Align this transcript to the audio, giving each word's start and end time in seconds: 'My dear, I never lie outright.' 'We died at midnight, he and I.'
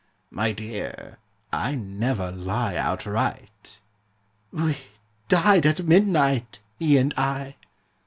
'My 0.31 0.51
dear, 0.51 1.19
I 1.53 1.75
never 1.75 2.31
lie 2.31 2.75
outright.' 2.75 3.79
'We 4.51 4.75
died 5.27 5.67
at 5.67 5.85
midnight, 5.87 6.57
he 6.79 6.97
and 6.97 7.13
I.' 7.15 7.55